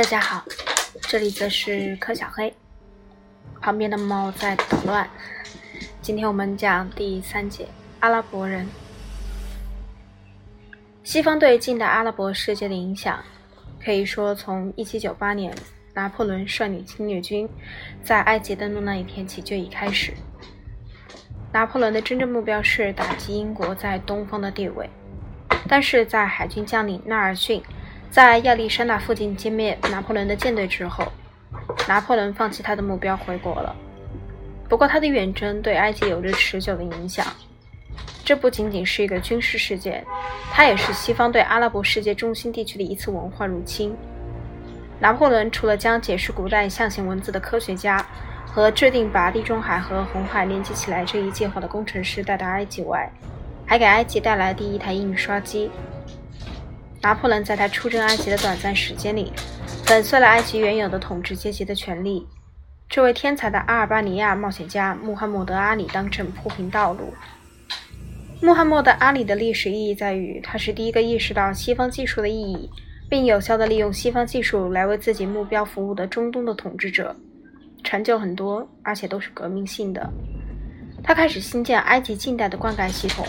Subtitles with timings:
[0.00, 0.42] 大家好，
[1.02, 2.50] 这里则是柯小黑，
[3.60, 5.06] 旁边的猫在捣乱。
[6.00, 7.68] 今天我们讲第三节
[7.98, 8.66] 阿拉伯人。
[11.04, 13.22] 西方对近代阿拉伯世界的影响，
[13.84, 15.54] 可以说从1798年
[15.92, 17.46] 拿破仑率领侵略军
[18.02, 20.14] 在埃及登陆那一天起就已开始。
[21.52, 24.88] 拿破仑的真正目标是打击英国在东方的地位，
[25.68, 27.62] 但是在海军将领纳尔逊。
[28.10, 31.06] 在亚历山大附近歼灭拿破仑的舰队之后，
[31.86, 33.74] 拿破仑放弃他的目标回国了。
[34.68, 37.24] 不过，他的远征对埃及有着持久的影响。
[38.24, 40.04] 这不仅仅是一个军事事件，
[40.52, 43.96] 它也是西方对阿拉伯世界中心地区的一次文化入侵。
[44.98, 48.04] 拿破仑除了将解释古代象形文字的科学家
[48.46, 53.10] 和制定把地中海和红海连接起来这一计划的工程师带到埃及外，
[53.66, 55.70] 还给埃及带来第一台印刷机。
[57.02, 59.32] 拿破仑在他出征埃及的短暂时间里，
[59.86, 62.26] 粉碎了埃及原有的统治阶级的权利。
[62.88, 67.14] 这位天才的阿尔巴尼亚冒险家穆罕默德·阿里当政铺平道路。
[68.42, 72.68] 穆罕默德·阿里的历史意义在于，他是第一个意识到西方技术的意义，
[73.08, 77.14] 并有效地利用西方技术来为自己目标服务的中东的统治者。
[77.82, 80.12] 成就很多，而且都是革命性的。
[81.02, 83.24] 他开始兴建埃及近代的灌溉系统。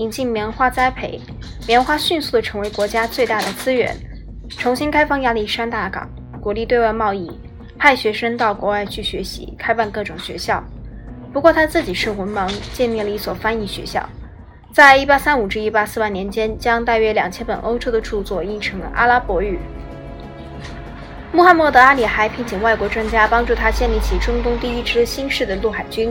[0.00, 1.20] 引进棉花栽培，
[1.66, 3.94] 棉花迅速地成为国家最大的资源。
[4.48, 6.08] 重新开放亚历山大港，
[6.40, 7.30] 鼓励对外贸易，
[7.78, 10.64] 派学生到国外去学习，开办各种学校。
[11.34, 14.02] 不过他自己是文盲，建立了一所翻译学校，
[14.72, 19.58] 在1835至184年间，将大约两千本欧洲的著作译成了阿拉伯语。
[21.30, 26.10] 穆罕默德·阿里还聘请外国专家帮助他建立起中东第一支新式的陆海军。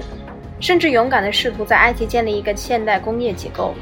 [0.59, 3.73] 甚至勇敢地试图在埃及建立一个现代工业结构，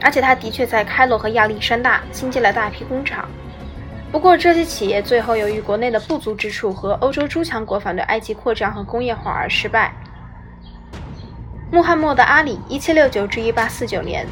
[0.00, 3.28] 而且他的确在开罗和亚历山大兴建了大批工厂。
[4.10, 9.92] 不过，这些企业最后由于国内的不足之处和欧洲诸强国反对埃及扩张和工业化而失败。
[11.70, 14.26] 穆罕默德·阿里 （1769-1849 年）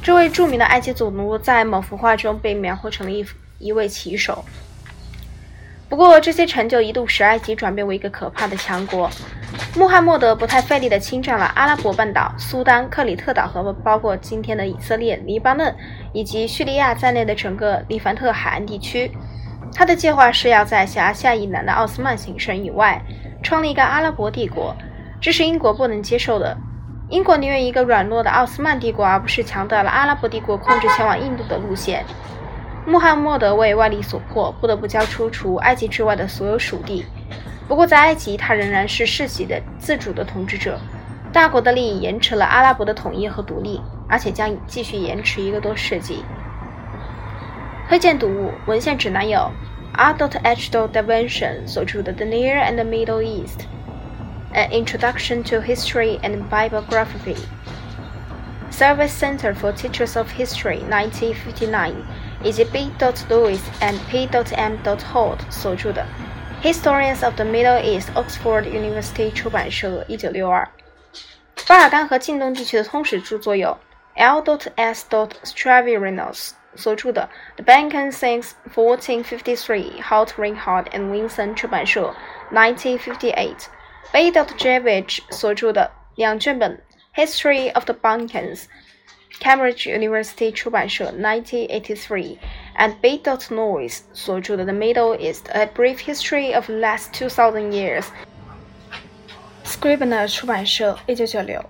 [0.00, 3.26] 这位著名的埃及总奴在某幅画中被描绘成了一
[3.58, 4.44] 一位骑手。
[5.88, 9.08] 不过，这些成就一度使埃及转变为一个可怕的强国。
[9.76, 15.74] 穆罕默德不太费力地侵占了阿拉伯半岛、苏丹、克里特岛和包括今天的以色列、黎巴嫩
[16.12, 19.10] 以及叙利亚在内的整个黎凡特海岸地区。
[19.72, 23.00] 他的计划是要在辖下以南的奥斯曼行省以外
[23.42, 24.74] 创立一个阿拉伯帝国，
[25.20, 26.56] 这是英国不能接受的。
[27.08, 32.04] 英国宁愿一个软弱的奥斯曼帝国，而不是强大的阿拉伯帝国控制前往印度的路线。
[32.86, 37.04] 穆罕默德为外力所迫，不得不交出除埃及之外的所有属地。
[37.66, 40.78] 不过，在埃及，他仍然是世袭的自主的统治者。
[41.32, 46.24] 大国的利益延迟了阿拉伯的统一和独立，而且将继续延迟一个多世纪。
[47.88, 49.50] 推荐读物文献指南有
[49.92, 50.14] R.
[50.44, 50.70] H.
[50.70, 53.66] Davention 所著的《The Near and Middle East:
[54.54, 57.34] An Introduction to History and Bibliography》
[58.70, 61.92] ，Service Center for Teachers of History 1959，
[62.43, 62.91] 以及 B.
[62.99, 64.27] Lewis and P.
[64.55, 64.75] M.
[64.85, 66.05] Holt 所着的。
[66.63, 70.67] Historians of the Middle East, Oxford University 出版社，一九六二。
[71.67, 73.77] 巴尔干和近东地区的通史着作有
[74.15, 74.43] L.
[74.75, 75.05] S.
[75.43, 77.29] Straverinos 所着的《
[77.63, 82.15] The Balkan Since 1453》，Holt Rinehart and Winson 出版社，
[82.51, 84.31] 1958。B.
[84.31, 86.81] Javich 所着的两卷本《
[87.19, 88.63] History of the Balkans》
[89.39, 93.19] ，Cambridge University 出版社，1983。and B.
[93.19, 101.63] Noyes 所着的《The Middle East: A Brief History of the Last Two Thousand Years》，Scribner 出版社，一九九六。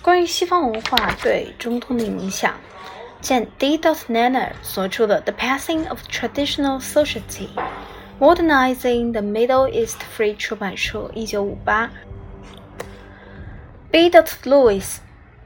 [0.00, 2.54] 关于西方文化对中东的影响，
[3.20, 3.76] 见 D.
[3.76, 7.50] Nanner 所着的《The Passing of Traditional Society:
[8.18, 11.90] Modernizing the Middle East》Free 出版社，一九五八。
[13.90, 14.08] B.
[14.08, 14.98] Lewis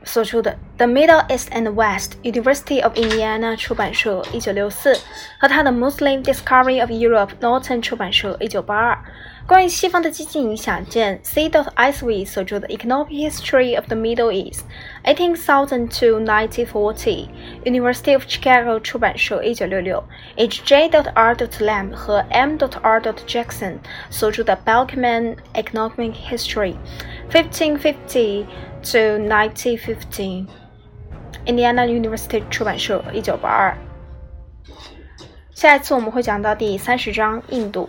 [0.04, 4.94] 所出的《The Middle East and West》，University of Indiana 出版社，一九六四，
[5.38, 8.98] 和他的《Muslim Discovery of Europe》，Norton 出版社，一九八二。
[9.48, 11.48] 关于西方的激进影响，见 C.
[11.48, 20.02] Iswy 所着的《Economic History of the Middle East》，18,000 to 1940，University of Chicago 出版社，一九六六。
[20.36, 20.62] H.
[20.64, 20.88] J.
[20.88, 21.34] R.
[21.34, 22.56] Lamb 和 M.
[22.82, 23.00] R.
[23.00, 23.78] Jackson
[24.10, 30.46] 所着的《Balkan Economic History》，1550。to 1915,
[31.46, 33.74] Indiana University 出版社，一九八二。
[35.54, 37.88] 下一次我们会讲到第三十章印度。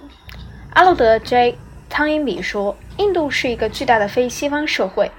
[0.73, 1.57] 阿洛德 J.
[1.89, 5.11] 汤因比说，印度是一个巨大的非西方社会，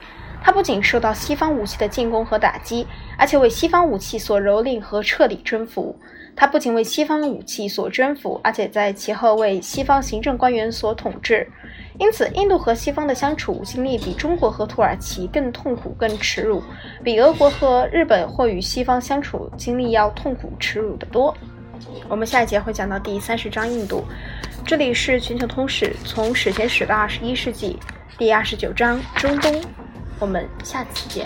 [0.41, 2.87] 它不仅受到西方武器的进攻和打击，
[3.17, 5.93] 而且为西方武器所蹂躏和彻底征服。
[6.33, 11.45] 它不仅为西方武器所征服，而且在其后为西方行政官员所统治。
[11.99, 16.63] 因此，印度和西方的相处经历比中国和土耳其更痛苦、更耻辱，
[17.03, 21.35] 比俄国和日本或与西方相处经历要痛苦、耻辱得多。
[22.07, 24.05] 我们下一节会讲到第三十章印度。
[24.65, 27.77] 这里是全球通史，从史前史到二十一世纪，
[28.17, 29.61] 第二十九章中东。
[30.19, 31.25] 我们下次见。